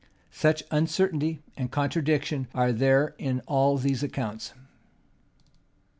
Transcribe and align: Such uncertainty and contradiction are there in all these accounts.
Such 0.31 0.63
uncertainty 0.71 1.43
and 1.55 1.69
contradiction 1.71 2.47
are 2.55 2.71
there 2.71 3.13
in 3.19 3.41
all 3.41 3.77
these 3.77 4.01
accounts. 4.01 4.51